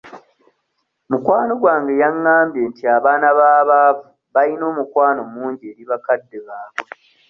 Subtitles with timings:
[1.09, 6.85] Mukwano gwange yangambye nti abaana b'abaavu bayina omukwano mungi eri bakadde baabwe.